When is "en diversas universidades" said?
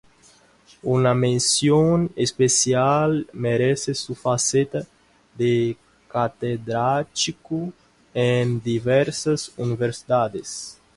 8.11-10.81